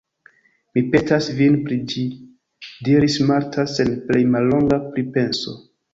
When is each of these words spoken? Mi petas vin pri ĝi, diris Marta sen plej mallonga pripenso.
Mi 0.77 0.81
petas 0.93 1.27
vin 1.41 1.57
pri 1.67 1.77
ĝi, 1.93 2.05
diris 2.87 3.19
Marta 3.33 3.67
sen 3.75 3.95
plej 4.09 4.23
mallonga 4.37 4.81
pripenso. 4.89 5.55